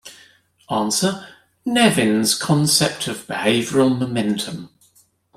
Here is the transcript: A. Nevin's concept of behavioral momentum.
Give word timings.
A. 0.67 0.91
Nevin's 1.63 2.33
concept 2.33 3.07
of 3.07 3.27
behavioral 3.27 3.95
momentum. 3.99 4.71